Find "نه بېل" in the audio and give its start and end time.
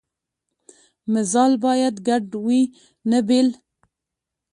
3.09-3.49